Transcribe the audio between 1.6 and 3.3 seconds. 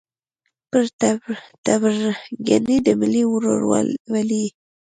تربګنۍ د ملي